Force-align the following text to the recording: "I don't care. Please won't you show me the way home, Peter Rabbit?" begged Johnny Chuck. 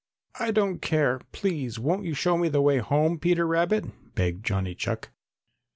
"I 0.39 0.49
don't 0.49 0.79
care. 0.81 1.21
Please 1.31 1.77
won't 1.77 2.05
you 2.05 2.15
show 2.15 2.35
me 2.35 2.47
the 2.49 2.59
way 2.59 2.79
home, 2.79 3.19
Peter 3.19 3.45
Rabbit?" 3.45 4.15
begged 4.15 4.43
Johnny 4.43 4.73
Chuck. 4.73 5.11